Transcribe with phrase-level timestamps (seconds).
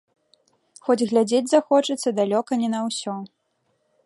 [0.87, 3.13] Хоць глядзець захочацца далёка не на ўсё.